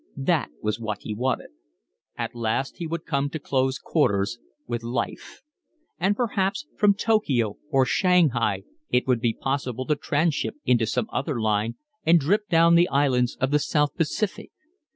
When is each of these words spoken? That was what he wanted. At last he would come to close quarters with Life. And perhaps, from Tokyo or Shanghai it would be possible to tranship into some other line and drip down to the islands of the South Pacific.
That 0.17 0.49
was 0.63 0.79
what 0.79 1.03
he 1.03 1.13
wanted. 1.13 1.51
At 2.17 2.33
last 2.33 2.77
he 2.77 2.87
would 2.87 3.05
come 3.05 3.29
to 3.29 3.37
close 3.37 3.77
quarters 3.77 4.39
with 4.65 4.81
Life. 4.81 5.43
And 5.99 6.15
perhaps, 6.15 6.65
from 6.75 6.95
Tokyo 6.95 7.57
or 7.69 7.85
Shanghai 7.85 8.63
it 8.89 9.05
would 9.05 9.19
be 9.19 9.35
possible 9.39 9.85
to 9.85 9.95
tranship 9.95 10.55
into 10.65 10.87
some 10.87 11.05
other 11.13 11.39
line 11.39 11.75
and 12.03 12.19
drip 12.19 12.49
down 12.49 12.71
to 12.71 12.77
the 12.77 12.89
islands 12.89 13.37
of 13.39 13.51
the 13.51 13.59
South 13.59 13.95
Pacific. 13.95 14.49